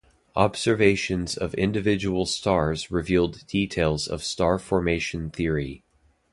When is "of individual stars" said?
1.37-2.89